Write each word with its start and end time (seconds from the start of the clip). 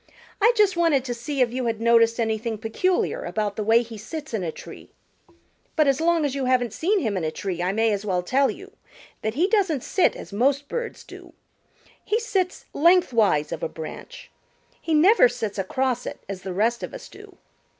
"I 0.41 0.51
just 0.55 0.75
wanted 0.75 1.05
to 1.05 1.13
see 1.13 1.41
if 1.41 1.53
you 1.53 1.65
had 1.67 1.79
noticed 1.79 2.19
anything 2.19 2.57
peculiar 2.57 3.23
about 3.23 3.55
the 3.55 3.63
way 3.63 3.83
he 3.83 3.99
sits 3.99 4.33
in 4.33 4.41
a 4.43 4.51
tree. 4.51 4.89
But 5.75 5.87
as 5.87 6.01
long 6.01 6.25
as 6.25 6.33
you 6.33 6.45
haven't 6.45 6.73
seen 6.73 7.01
him 7.01 7.17
in 7.17 7.23
a 7.23 7.29
tree 7.29 7.61
I 7.61 7.71
may 7.71 7.91
as 7.91 8.03
well 8.03 8.23
tell 8.23 8.49
you 8.49 8.71
that 9.21 9.35
he 9.35 9.47
doesn't 9.47 9.83
sit 9.83 10.15
as 10.15 10.33
most 10.33 10.67
birds 10.67 11.03
do. 11.03 11.33
He 12.03 12.19
sits 12.19 12.65
lengthwise 12.73 13.51
of 13.51 13.61
a 13.61 13.69
branch. 13.69 14.31
He 14.81 14.95
never 14.95 15.29
sits 15.29 15.59
across 15.59 16.07
it 16.07 16.23
as 16.27 16.41
the 16.41 16.51
rest 16.51 16.81
of 16.81 16.95
us 16.95 17.07
do." 17.07 17.37